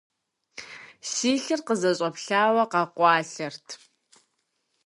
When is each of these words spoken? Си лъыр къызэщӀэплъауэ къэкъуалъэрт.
Си 1.11 1.31
лъыр 1.43 1.61
къызэщӀэплъауэ 1.67 2.63
къэкъуалъэрт. 2.71 3.67